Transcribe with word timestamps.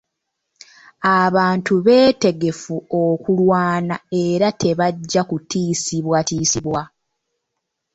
Abantu 1.21 1.73
beetegefu 1.85 2.75
okulwana 3.03 3.95
era 4.25 4.47
tebajja 4.61 5.21
kutiisibwatiisibwa. 5.29 6.81